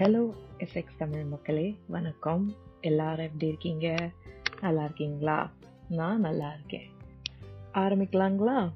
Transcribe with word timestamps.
Hello 0.00 0.32
SX 0.58 0.98
Tamil 0.98 1.24
மக்களே 1.24 1.76
வணக்கம். 1.86 2.54
எல்லாரும் 2.80 3.24
எப்படி 3.24 3.46
இருக்கீங்க? 3.46 4.10
நல்லா 4.60 4.84
இருக்கீங்களா? 4.84 5.52
நான் 5.88 6.20
நல்லா 6.20 6.54
இருக்கேன். 6.54 6.88
ஆரம்பிக்கலாங்களா? 7.74 8.72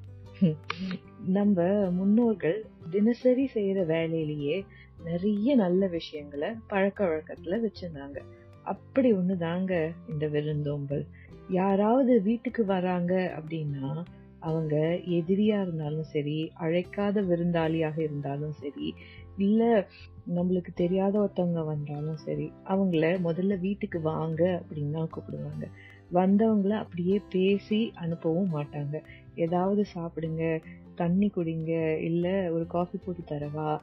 நம்ம 1.25 1.89
முன்னோர்கள் 1.89 2.65
தினசரி 2.89 3.49
செய்யற 3.53 3.85
வேலையிலேயே 3.85 4.65
நிறைய 5.05 5.55
நல்ல 5.55 5.87
விஷயங்களை 5.87 6.49
பழக்க 6.67 7.05
வழக்கத்துல 7.05 7.65
வச்சிருந்தாங்க. 7.65 8.17
அப்படி 8.63 9.13
ஒண்ணு 9.13 9.37
தாங்க 9.37 9.91
இந்த 10.09 10.27
விருந்தோம்பல். 10.27 11.05
யாராவது 11.49 12.21
வீட்டுக்கு 12.21 12.65
வராங்க 12.65 13.41
அப்படின்னா 13.41 14.03
அவங்க 14.39 14.99
எதிரியா 15.09 15.61
இருந்தாலும் 15.61 16.03
சரி 16.03 16.51
அழைக்காத 16.59 17.21
விருந்தாளியாக 17.21 17.99
இருந்தாலும் 17.99 18.51
சரி 18.51 18.95
இல்ல 19.37 19.87
நம்மளுக்கு 20.27 20.73
தெரியாத 20.73 21.19
ஒருத்தவங்க 21.19 21.65
வந்தாலும் 21.65 22.15
சரி 22.15 22.53
அவங்கள 22.65 23.19
முதல்ல 23.21 23.59
வீட்டுக்கு 23.59 24.01
வாங்க 24.01 24.61
அப்படின்னு 24.61 24.91
தான் 24.91 25.11
கூப்பிடுவாங்க. 25.11 25.65
வந்தவங்கள 26.11 26.69
அப்படியே 26.69 27.21
பேசி 27.29 27.91
அனுப்பவும் 27.95 28.53
மாட்டாங்க. 28.53 28.95
ஏதாவது 29.35 29.85
சாப்பிடுங்க 29.93 30.61
தண்ணி 30.95 31.31
குடிங்க 31.35 31.99
இல்ல 32.01 32.51
ஒரு 32.51 32.67
காஃபி 32.67 32.97
போட்டு 32.97 33.23
தரவா? 33.31 33.81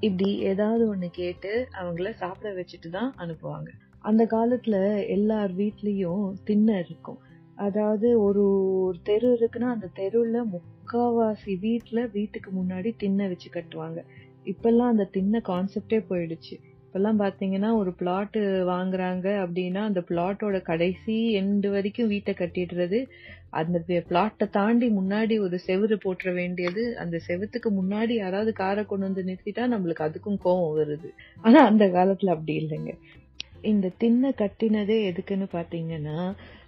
இப்படி 0.00 0.38
ஏதாவது 0.38 0.88
ஒண்ணு 0.88 1.10
கேட்டு 1.10 1.68
அவங்கள 1.72 2.10
சாப்பிட 2.12 2.52
வச்சுட்டு 2.54 2.90
தான் 2.90 3.14
அனுப்புவாங்க. 3.18 3.68
அந்த 4.00 4.26
காலத்துல 4.26 5.04
எல்லார் 5.06 5.52
வீட்லயும் 5.52 6.34
திண்ணை 6.44 6.78
இருக்கும். 6.78 7.20
அதாவது 7.54 8.20
ஒரு 8.20 8.42
ஒரு 8.84 8.98
தெரு 9.02 9.36
இருக்குன்னா 9.36 9.64
அந்த 9.64 9.90
தெருவில் 9.94 10.50
முக்காவாசி 10.50 11.52
வீட்டுல 11.60 12.10
வீட்டுக்கு 12.10 12.50
முன்னாடி 12.50 12.96
திண்ணை 12.96 13.28
வச்சு 13.28 13.50
கட்டுவாங்க. 13.50 14.00
இப்பெல்லாம் 14.44 14.92
அந்த 14.92 15.08
தின்ன 15.12 15.40
கான்செப்டே 15.48 15.98
போயிடுச்சு. 16.10 16.54
இப்பெல்லாம் 16.86 17.20
பாத்தீங்கன்னா 17.20 17.74
ஒரு 17.74 17.92
பிளாட் 17.94 18.36
வாங்குறாங்க 18.70 19.26
அப்படின்னா 19.44 19.80
அந்த 19.80 20.00
பிளாட்டோட 20.00 20.62
கடைசி 20.62 21.40
எண்டு 21.40 21.68
வரைக்கும் 21.68 22.06
வீட்டை 22.06 22.34
கட்டிடுறது. 22.38 22.98
அந்த 23.50 23.82
பிளாட்டை 23.88 24.48
தாண்டி 24.50 24.88
முன்னாடி 24.90 25.40
ஒரு 25.40 25.60
செவுரு 25.66 25.96
போட்டுற 26.04 26.34
வேண்டியது. 26.34 26.96
அந்த 26.98 27.20
செவுத்துக்கு 27.28 27.70
முன்னாடி 27.70 28.14
யாராவது 28.14 28.52
காரை 28.52 28.84
கொண்டு 28.84 29.04
வந்து 29.04 29.22
நிறுத்திட்டா 29.22 29.64
நம்மளுக்கு 29.74 30.06
அதுக்கும் 30.08 30.38
கோவம் 30.44 30.78
வருது. 30.78 31.10
ஆனா 31.40 31.64
அந்த 31.64 31.86
காலத்துல 31.86 32.34
அப்படி 32.36 32.54
இல்லைங்க. 32.58 32.92
இந்த 33.62 33.92
தின்ன 33.98 34.30
கட்டினதே 34.30 34.96
எதுக்குன்னு 35.10 35.46
பாத்தீங்கன்னா 35.52 36.18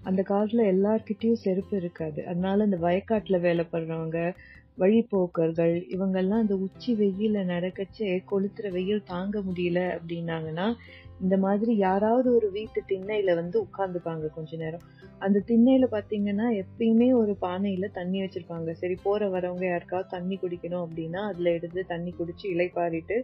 அந்த 0.03 0.25
காலத்துல 0.29 0.63
எல்லார்கிட்டயும் 0.75 1.43
செருப்பு 1.45 1.77
இருக்காது. 1.77 2.27
அதனால 2.27 2.65
இந்த 2.65 2.77
வயக்காட்டுல 2.77 3.41
வேலை 3.41 3.65
பண்றவங்க 3.73 4.19
வழிபோக்கர்கள் 4.79 5.75
இவங்கெல்லாம் 5.89 6.43
அந்த 6.43 6.55
உச்சி 6.57 6.91
வெயில 6.95 7.45
நடக்கச்சு 7.45 8.07
கொளுத்துற 8.31 8.71
வெயில் 8.71 9.03
தாங்க 9.05 9.41
முடியல 9.41 9.81
அப்படின்னாங்கன்னா 9.95 10.67
இந்த 11.21 11.37
மாதிரி 11.37 11.77
யாராவது 11.77 12.35
ஒரு 12.35 12.51
வீட்டு 12.51 12.83
திண்ணையில 12.89 13.35
வந்து 13.35 13.67
உட்காந்துப்பாங்க 13.67 14.27
கொஞ்ச 14.35 14.57
நேரம். 14.57 14.85
அந்த 15.19 15.43
திண்ணையில 15.47 15.85
பாத்தீங்கன்னா 15.91 16.47
எப்பயுமே 16.63 17.15
ஒரு 17.15 17.37
பானையில 17.41 17.91
தண்ணி 17.91 18.19
வச்சிருப்பாங்க. 18.23 18.73
சரி 18.73 18.97
போற 19.03 19.29
வரவங்க 19.29 19.65
யாருக்காவது 19.67 20.09
தண்ணி 20.09 20.39
குடிக்கணும் 20.43 20.85
அப்படின்னா 20.87 21.21
அதுல 21.23 21.53
எடுத்து 21.53 21.87
தண்ணி 21.87 22.15
குடிச்சு 22.19 22.47
இலைப்பாரிட்டு 22.55 23.19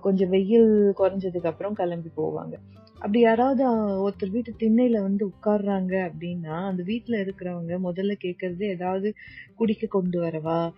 கொஞ்சம் 0.00 0.28
வெயில் 0.28 0.92
குறைஞ்சதுக்கு 0.98 1.46
அப்புறம் 1.46 1.74
கிளம்பி 1.74 2.10
போவாங்க. 2.16 2.54
அப்படி 2.94 3.20
யாராவது 3.20 3.62
ஒருத்தர் 4.04 4.30
வீட்டு 4.30 4.52
திண்ணையில 4.58 5.02
வந்து 5.02 5.32
உட்கார்றாங்க 5.32 5.94
அப்படின்னா 6.08 6.54
அந்த 6.70 6.82
வீட்டுல 6.82 7.18
இருக்கிறவங்க 7.24 7.74
முதல்ல 7.78 8.12
கேக்குறது 8.24 8.64
ஏதாவது 8.68 9.14
குடிக்க 9.56 9.86
கொண்டு 9.86 10.20
வரவா? 10.20 10.72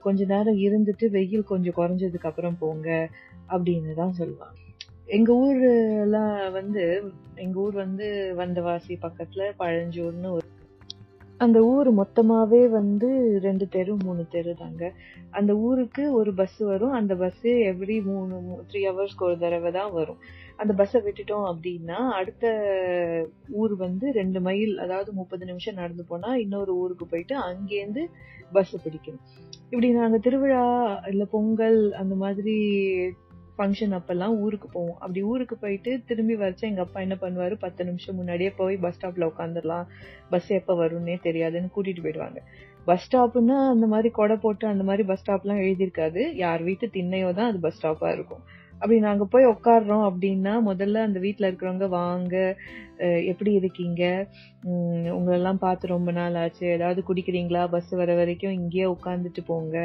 கொஞ்ச 0.00 0.24
நேரம் 0.24 0.56
இருந்துட்டு 0.56 1.10
வெயில் 1.10 1.44
கொஞ்சம் 1.44 1.74
குறைஞ்சதுக்கு 1.76 2.26
அப்புறம் 2.26 2.58
போங்க 2.58 3.08
அப்படின்னு 3.48 3.94
தான் 3.94 4.12
சொல்லுவாங்க. 4.12 4.58
எங்க 5.16 5.32
ஊர்லாம் 5.44 6.52
வந்து 6.52 6.82
எங்க 7.34 7.56
ஊர் 7.60 7.74
வந்து 7.74 8.06
வந்தவாசி 8.36 8.94
பக்கத்துல 9.02 9.42
பழஞ்சூர்னு 9.58 10.30
ஒரு 10.30 10.46
அந்த 11.38 11.58
ஊர் 11.64 11.88
மொத்தமாவே 11.96 12.60
வந்து 12.68 13.08
ரெண்டு 13.42 13.68
தெரு 13.68 13.92
மூணு 14.04 14.22
தெரு 14.28 14.52
தாங்க 14.54 14.84
அந்த 15.30 15.52
ஊருக்கு 15.56 16.12
ஒரு 16.12 16.30
பஸ் 16.34 16.58
வரும். 16.58 16.92
அந்த 16.92 17.14
பஸ் 17.14 17.44
எவ்ரி 17.70 17.98
மூணு 18.04 18.36
த்ரீ 18.70 18.80
ஹவர்ஸ்க்கு 18.88 19.26
ஒரு 19.28 19.38
தடவை 19.38 19.70
தான் 19.72 19.92
வரும். 19.92 20.18
அந்த 20.56 20.72
பஸ்ஸை 20.72 21.00
விட்டுட்டோம் 21.00 21.46
அப்படின்னா 21.50 21.98
அடுத்த 22.20 22.46
ஊர் 23.50 23.76
வந்து 23.76 24.12
ரெண்டு 24.12 24.40
மைல் 24.40 24.74
அதாவது 24.78 25.12
முப்பது 25.12 25.46
நிமிஷம் 25.46 25.74
நடந்து 25.74 26.04
போனா 26.04 26.36
இன்னொரு 26.36 26.74
ஊருக்கு 26.76 27.06
போயிட்டு 27.06 27.36
அங்கேருந்து 27.50 28.04
பஸ் 28.52 28.74
பிடிக்கணும். 28.88 29.24
இப்படி 29.70 29.90
நாங்க 29.92 30.18
திருவிழா 30.18 30.66
இல்ல 31.06 31.24
பொங்கல் 31.24 31.80
அந்த 31.92 32.14
மாதிரி 32.14 32.56
ஃபங்க்ஷன் 33.58 33.94
அப்பெல்லாம் 33.98 34.34
ஊருக்கு 34.44 34.68
போவோம். 34.76 34.98
அப்படி 35.02 35.20
ஊருக்கு 35.32 35.56
போயிட்டு 35.64 35.92
திரும்பி 36.08 36.34
வரைச்சா 36.42 36.66
எங்கள் 36.70 36.86
அப்பா 36.86 37.00
என்ன 37.06 37.16
பண்ணுவார்? 37.22 37.54
பத்து 37.64 37.84
நிமிஷம் 37.88 38.18
முன்னாடியே 38.20 38.50
போய் 38.60 38.76
பஸ் 38.84 38.96
ஸ்டாப்பில் 38.98 39.28
உட்காந்துடலாம் 39.30 39.86
பஸ் 40.34 40.50
எப்போ 40.60 40.74
வரும்னே 40.82 41.16
தெரியாதுன்னு 41.28 41.74
கூட்டிகிட்டு 41.76 42.04
போயிடுவாங்க. 42.06 42.40
பஸ் 42.90 43.06
ஸ்டாப்னா 43.06 43.56
அந்த 43.74 43.86
மாதிரி 43.92 44.10
கொடை 44.18 44.36
போட்டு 44.44 44.66
அந்த 44.66 44.84
மாதிரி 44.90 45.02
பஸ் 45.08 45.22
ஸ்டாப்லாம் 45.22 45.62
எழுதியிருக்காது. 45.64 46.20
யார் 46.44 46.62
வீட்டு 46.68 46.86
திண்ணையோ 46.94 47.30
தான் 47.38 47.50
அது 47.50 47.58
பஸ் 47.66 47.76
ஸ்டாப்பாக 47.78 48.14
இருக்கும். 48.16 48.44
அப்படி 48.80 48.96
நாங்கள் 49.06 49.30
போய் 49.30 49.50
உட்காடுறோம் 49.52 50.04
அப்படின்னா 50.08 50.52
முதல்ல 50.68 51.02
அந்த 51.06 51.18
வீட்டில் 51.24 51.46
இருக்கிறவங்க 51.48 51.86
வாங்க 52.00 52.34
எப்படி 53.30 53.52
இருக்கீங்க? 53.60 54.02
உங்களெல்லாம் 55.16 55.60
பார்த்து 55.64 55.92
ரொம்ப 55.94 56.10
நாள் 56.18 56.38
ஆச்சு. 56.42 56.64
ஏதாவது 56.76 57.02
குடிக்கிறீங்களா? 57.08 57.62
பஸ் 57.74 57.90
வர 58.00 58.14
வரைக்கும் 58.20 58.56
இங்கேயே 58.60 58.86
உட்காந்துட்டு 58.96 59.42
போங்க. 59.46 59.76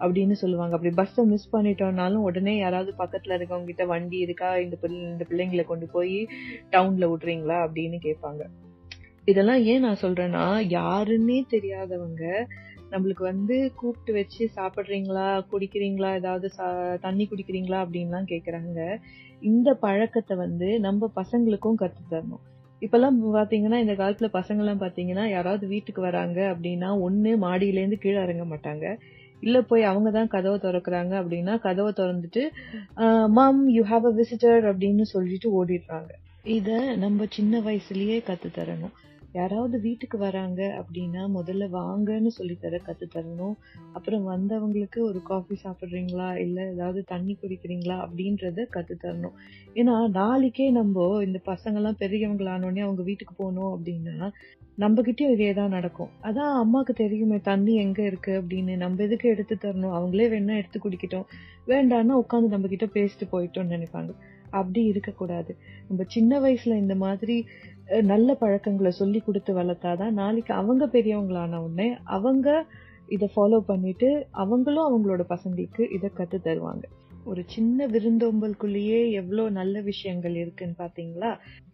அப்படின்னு 0.00 0.32
சொல்லுவாங்க. 0.32 0.74
அப்படி 0.76 0.94
பஸ்ஸை 0.94 1.24
மிஸ் 1.24 1.54
பண்ணிட்டோம்னாலும் 1.56 2.26
உடனே 2.28 2.56
யாராவது 2.56 2.94
பக்கத்துல 2.98 3.36
இருக்கவங்க 3.38 3.64
கிட்ட 3.64 3.86
வண்டி 3.86 4.18
இருக்கா? 4.18 4.58
இந்த 4.58 4.76
பிள்ளை 4.76 5.00
இந்த 5.00 5.26
பிள்ளைங்களை 5.30 5.64
கொண்டு 5.64 5.86
போய் 5.86 6.16
டவுன்ல 6.70 7.08
விடுறீங்களா 7.12 7.58
அப்படின்னு 7.66 7.98
கேட்பாங்க. 8.06 8.44
இதெல்லாம் 9.24 9.62
ஏன் 9.62 9.80
நான் 9.80 10.02
சொல்றேன்னா 10.02 10.44
யாருன்னே 10.72 11.38
தெரியாதவங்க 11.50 12.24
நம்மளுக்கு 12.90 13.22
வந்து 13.30 13.72
கூப்பிட்டு 13.74 14.12
வச்சு 14.12 14.50
சாப்பிட்றீங்களா? 14.56 15.28
குடிக்கிறீங்களா? 15.52 16.10
ஏதாவது 16.14 16.50
தண்ணி 17.00 17.28
குடிக்கிறீங்களா? 17.30 17.78
அப்படின்லாம் 17.86 18.28
கேக்குறாங்க. 18.32 18.98
இந்த 19.42 19.74
பழக்கத்தை 19.74 20.36
வந்து 20.36 20.68
நம்ம 20.80 21.10
பசங்களுக்கும் 21.16 21.80
கத்து 21.80 22.04
தரணும். 22.10 22.44
இப்பெல்லாம் 22.80 23.18
பாத்தீங்கன்னா 23.36 23.78
இந்த 23.84 23.92
காலத்துல 23.92 24.28
பசங்க 24.32 24.62
எல்லாம் 24.64 24.80
பாத்தீங்கன்னா 24.80 25.24
யாராவது 25.28 25.66
வீட்டுக்கு 25.66 26.00
வராங்க 26.00 26.38
அப்படின்னா 26.52 26.88
ஒண்ணு 27.06 27.30
மாடியில 27.44 27.80
இருந்து 27.82 27.98
கீழே 27.98 28.22
இறங்க 28.22 28.44
மாட்டாங்க. 28.44 28.86
இல்ல 29.42 29.60
போய் 29.62 29.82
அவங்க 29.82 30.08
தான் 30.10 30.28
கதவை 30.28 30.58
திறக்கிறாங்க 30.58 31.12
அப்படின்னா 31.20 31.54
கதவை 31.58 31.90
திறந்துட்டு 31.92 32.42
mom 33.28 33.62
you 33.68 33.82
have 33.84 34.06
a 34.06 34.12
visitor 34.12 34.64
அப்படின்னு 34.70 35.04
சொல்லிட்டு 35.14 35.50
ஓடிடுறாங்க. 35.58 36.10
இத 36.56 36.70
நம்ம 36.96 37.26
சின்ன 37.30 37.60
வயசுலயே 37.60 38.16
கத்து 38.26 38.48
தரணும் 38.50 38.94
யாராவது 39.36 39.76
வீட்டுக்கு 39.80 40.18
வராங்க 40.18 40.60
அப்படின்னா 40.80 41.22
முதல்ல 41.38 41.64
வாங்கன்னு 41.76 42.30
சொல்லித்தர 42.38 42.74
தர 42.86 43.06
தரணும். 43.14 43.56
அப்புறம் 43.92 44.24
வந்தவங்களுக்கு 44.28 45.00
ஒரு 45.00 45.20
காஃபி 45.22 45.56
சாப்பிட்றீங்களா? 45.64 46.28
இல்லை 46.36 46.64
ஏதாவது 46.72 47.02
தண்ணி 47.06 47.34
குடிக்கிறீங்களா? 47.42 47.96
அப்படின்றத 48.04 48.66
கத்து 48.74 48.96
தரணும். 49.04 49.36
ஏன்னா 49.74 49.96
நாளைக்கே 50.10 50.70
நம்ம 50.70 51.06
இந்த 51.24 51.40
பசங்கள்லாம் 51.46 52.00
பெரியவங்களானோடனே 52.02 52.80
அவங்க 52.80 53.02
வீட்டுக்கு 53.02 53.34
போகணும் 53.36 53.72
அப்படின்னா 53.76 54.30
நம்ம 54.78 55.02
கிட்டே 55.02 55.26
இதே 55.30 55.50
தான் 55.54 55.68
நடக்கும். 55.68 56.10
அதான் 56.22 56.54
அம்மாவுக்கு 56.62 56.94
தெரியுமே 56.94 57.36
தண்ணி 57.40 57.74
எங்கே 57.74 58.04
இருக்கு 58.04 58.32
அப்படின்னு. 58.40 58.72
நம்ம 58.76 59.02
எதுக்கு 59.02 59.26
எடுத்து 59.28 59.54
தரணும்? 59.60 59.94
அவங்களே 59.98 60.26
வேணா 60.32 60.54
எடுத்து 60.56 60.78
குடிக்கிட்டோம். 60.84 61.28
வேண்டான்னா 61.66 62.14
உட்காந்து 62.22 62.54
நம்ம 62.54 62.66
கிட்ட 62.72 62.86
பேசிட்டு 62.86 63.24
போயிட்டோம்னு 63.32 63.74
நினைப்பாங்க. 63.74 64.12
அப்படி 64.50 64.82
இருக்கக்கூடாது. 64.84 65.52
நம்ம 65.88 66.04
சின்ன 66.06 66.32
வயசுல 66.40 66.74
இந்த 66.76 66.94
மாதிரி 66.94 67.36
நல்ல 67.86 68.34
பழக்கங்களை 68.34 68.90
சொல்லி 68.90 69.20
கொடுத்து 69.20 69.54
வளர்த்தாதான் 69.54 70.10
நாளைக்கு 70.10 70.54
அவங்க 70.54 70.86
பெரியவங்களான 70.86 71.56
உடனே 71.56 71.96
அவங்க 72.04 72.64
இதை 73.06 73.30
ஃபாலோ 73.36 73.58
பண்ணிட்டு 73.58 74.26
அவங்களும் 74.30 74.88
அவங்களோட 74.88 75.24
பசங்களுக்கு 75.28 75.92
இதை 75.92 76.10
கற்று 76.14 76.40
தருவாங்க. 76.44 76.84
ஒரு 77.26 77.42
சின்ன 77.46 77.86
விருந்தோம்பலுக்குள்ளேயே 77.86 79.10
எவ்வளோ 79.10 79.48
நல்ல 79.50 79.80
விஷயங்கள் 79.80 80.34
இருக்குன்னு 80.34 80.74
பார்த்தீங்களா 80.78 81.30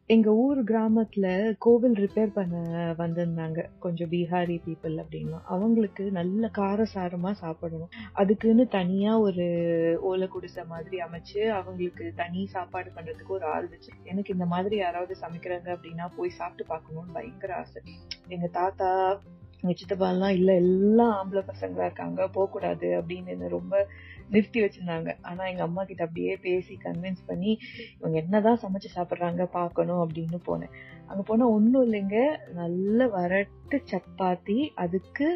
எங்க 0.07 0.31
ஊர் 0.35 0.61
கிராமத்துல 0.65 1.27
கோவில் 1.59 1.95
ரிப்பேர் 1.95 2.33
பண்ண 2.33 2.57
வந்திருந்தாங்க. 2.99 3.61
கொஞ்சம் 3.79 4.11
பீகாரி 4.11 4.57
பீப்புள் 4.67 4.95
அப்படின்னா. 5.03 5.39
அவங்களுக்கு 5.45 6.05
நல்ல 6.11 6.51
காரசாரமா 6.59 7.33
சாப்பிடணும். 7.33 7.93
அதுக்குன்னு 8.13 8.69
தனியா 8.69 9.19
ஒரு 9.19 9.47
ஓலை 10.01 10.29
குடிசை 10.29 10.65
மாதிரி 10.65 10.99
அமைச்சு 10.99 11.43
அவங்களுக்கு 11.49 12.13
தனி 12.17 12.47
சாப்பாடு 12.47 12.91
பண்றதுக்கு 12.95 13.29
ஒரு 13.29 13.47
ஆள் 13.47 13.69
வச்சு 13.69 13.93
எனக்கு 14.05 14.33
இந்த 14.33 14.47
மாதிரி 14.47 14.77
யாராவது 14.77 15.17
சமைக்கிறாங்க 15.21 15.71
அப்படின்னா 15.77 16.09
போய் 16.17 16.39
சாப்பிட்டு 16.41 16.67
பார்க்கணும்னு 16.67 17.13
பயங்கர 17.13 17.55
ஆசை. 17.55 17.83
எங்க 18.29 18.47
தாத்தா 18.47 18.91
எங்க 19.61 19.75
சித்தப்பாலாம் 19.81 20.35
இல்ல 20.35 20.55
எல்லாம் 20.55 21.13
ஆம்பளை 21.19 21.43
பசங்களா 21.51 21.85
இருக்காங்க. 21.85 22.29
போக 22.29 22.51
கூடாது 22.51 22.89
அப்படின்னு 23.01 23.49
ரொம்ப 23.49 23.75
நிறுத்தி 24.33 24.61
வச்சிருந்தாங்க. 24.63 25.11
ஆனா 25.31 25.43
எங்க 25.53 25.63
அம்மா 25.69 25.83
கிட்ட 25.89 26.03
அப்படியே 26.07 26.35
பேசி 26.47 26.75
கன்வின்ஸ் 26.85 27.23
பண்ணி 27.27 27.53
இவங்க 27.99 28.17
என்னதான் 28.23 28.61
சமைச்சு 28.65 28.91
சாப்பிடுறாங்க 28.97 29.45
பார்க்கணும் 29.59 30.03
அப்படின்னு 30.05 30.39
போனேன். 30.49 30.75
அங்க 31.07 31.23
போனா 31.31 31.47
ஒன்றும் 31.57 31.87
இல்லைங்க. 31.87 32.19
நல்ல 32.61 33.07
வரட்டு 33.17 33.79
சப்பாத்தி. 33.93 34.59
அதுக்கு 34.85 35.29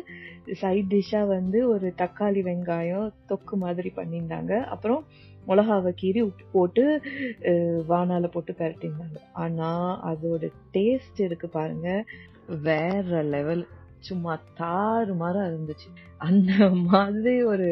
சைட் 0.62 0.92
டிஷ்ஷா 0.94 1.22
வந்து 1.26 1.60
ஒரு 1.68 1.86
தக்காளி 2.02 2.42
வெங்காயம் 2.50 3.08
தொக்கு 3.32 3.56
மாதிரி 3.64 3.92
பண்ணியிருந்தாங்க. 3.96 4.52
அப்புறம் 4.74 5.02
மிளகாவை 5.48 5.90
கீறி 6.02 6.20
உப்பு 6.28 6.44
போட்டு 6.52 6.84
வானால 7.90 8.26
போட்டு 8.34 8.52
பரட்டியிருந்தாங்க. 8.58 9.18
ஆனா 9.44 9.70
அதோட 10.12 10.44
டேஸ்ட் 10.76 11.20
இருக்கு 11.28 11.48
பாருங்க. 11.48 11.88
வேற 12.68 13.22
லெவல் 13.34 13.62
சும்மா 14.08 14.32
தாறுமாறா 14.60 15.42
இருந்துச்சு. 15.50 15.88
அந்த 16.28 16.52
மாதிரி 16.90 17.38
ஒரு 17.52 17.68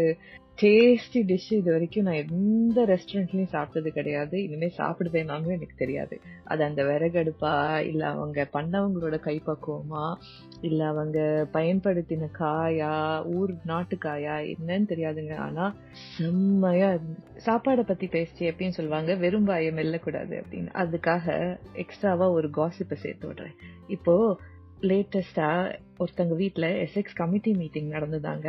டேஸ்டி 0.63 1.15
டிஷ் 1.15 1.53
இது 1.53 1.71
வரைக்கும் 1.73 2.05
நான் 2.05 2.29
எந்த 2.31 2.85
ரெஸ்டாரண்ட்லயும் 2.87 3.53
சாப்பிட்டது 3.53 3.89
கிடையாது. 3.89 4.43
இனிமே 4.43 4.73
சாப்பிடுவேனாலும் 4.79 5.47
எனக்கு 5.47 5.75
தெரியாது. 5.77 6.21
அது 6.45 6.65
அந்த 6.65 6.83
விறகடுப்பா 6.83 7.79
இல்ல 7.79 8.07
அவங்க 8.07 8.49
பண்ணவங்களோட 8.53 9.21
கைப்பக்குவமா 9.25 10.15
இல்ல 10.61 10.87
அவங்க 10.87 11.47
பயன்படுத்தின 11.53 12.29
காயா 12.39 13.25
ஊர் 13.35 13.55
நாட்டு 13.65 13.97
காயா 13.97 14.55
என்னன்னு 14.57 14.89
தெரியாதுங்க. 14.89 15.37
ஆனா 15.37 15.75
செம்மையா 16.19 16.99
சாப்பாடை 17.47 17.83
பத்தி 17.83 18.07
பேசி 18.07 18.49
எப்பயும் 18.49 18.69
சொல்லுவாங்க 18.69 19.15
வெறும் 19.15 19.45
வாயை 19.45 19.73
மெல்லக்கூடாது 19.73 20.45
அப்படின்னு. 20.45 20.69
அதுக்காக 20.75 21.57
எக்ஸ்ட்ராவா 21.73 22.31
ஒரு 22.31 22.49
காசிப்பை 22.49 22.95
சேர்த்து 22.95 23.33
விடுறேன். 23.33 23.57
இப்போ 23.87 24.39
லேட்டஸ்டா 24.89 25.49
ஒருத்தங்க 25.99 26.35
வீட்டில் 26.35 26.71
எஸ்எக்ஸ் 26.85 27.21
கமிட்டி 27.21 27.53
மீட்டிங் 27.55 27.91
நடந்ததாங்க. 27.91 28.49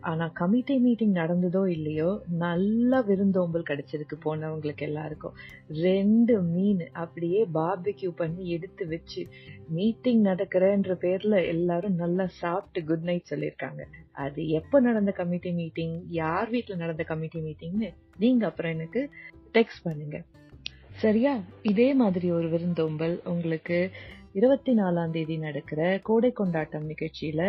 ஆனா 0.00 0.26
கமிட்டி 0.26 0.78
மீட்டிங் 0.78 1.14
நடந்ததோ 1.14 1.68
இல்லையோ 1.68 2.10
நல்ல 2.28 3.00
விருந்தோம்பல் 3.02 3.66
கிடைச்சிருக்கு 3.68 4.16
போனவங்களுக்கு 4.24 4.84
எல்லாருக்கும். 4.88 5.34
ரெண்டு 5.68 6.42
மீன் 6.42 6.82
அப்படியே 6.92 7.46
பார்பிக்யூ 7.54 8.10
பண்ணி 8.16 8.48
எடுத்து 8.50 8.86
வச்சு 8.86 9.26
மீட்டிங் 9.68 10.24
நடக்கிறன்ற 10.24 10.96
பேர்ல 11.04 11.46
எல்லாரும் 11.46 11.94
நல்லா 11.94 12.26
சாப்பிட்டு 12.26 12.88
குட் 12.88 13.02
நைட் 13.02 13.30
சொல்லியிருக்காங்க. 13.30 13.84
அது 14.12 14.48
எப்ப 14.48 14.80
நடந்த 14.80 15.12
கமிட்டி 15.12 15.52
மீட்டிங் 15.52 15.96
யார் 16.08 16.50
வீட்டில் 16.50 16.76
நடந்த 16.76 17.02
கமிட்டி 17.02 17.40
மீட்டிங்னு 17.40 17.90
நீங்க 18.18 18.46
அப்புறம் 18.46 18.72
எனக்கு 18.72 19.10
டெக்ஸ்ட் 19.54 19.82
பண்ணுங்க. 19.82 20.18
சரியா? 21.04 21.34
இதே 21.62 21.94
மாதிரி 21.94 22.30
ஒரு 22.30 22.48
விருந்தோம்பல் 22.48 23.20
உங்களுக்கு 23.24 23.90
இருபத்தி 24.32 24.72
நாலாம் 24.74 25.10
தேதி 25.10 25.36
நடக்கிற 25.36 26.00
கோடை 26.02 26.32
கொண்டாட்டம் 26.32 26.86
நிகழ்ச்சியில 26.88 27.42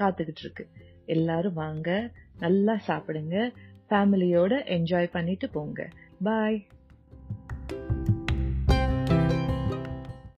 காத்துக்கிட்டு 0.00 0.42
இருக்கு 0.42 0.64
எல்லாரும் 1.06 1.54
வாங்க 1.54 1.88
நல்லா 2.38 2.74
சாப்பிடுங்க 2.86 3.36
ஃபேமிலியோட 3.90 4.52
என்ஜாய் 4.76 5.08
பண்ணிட்டு 5.10 5.50
போங்க. 5.50 5.88
பாய் 6.22 6.58